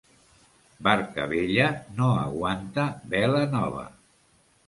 Barca 0.87 1.25
vella 1.33 1.67
no 1.99 2.09
aguanta 2.23 2.87
vela 3.13 3.45
nova. 3.55 3.87